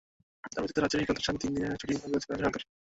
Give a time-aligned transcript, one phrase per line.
[0.53, 2.61] তাঁর মৃত্যুতে রাজ্যের শিক্ষাপ্রতিষ্ঠানে তিন দিনের ছুটি ঘোষণা করেছে রাজ্য সরকার।